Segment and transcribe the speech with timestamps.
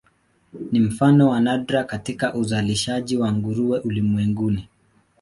[0.71, 4.67] Ni mfano wa nadra katika uzalishaji wa nguruwe ulimwenguni.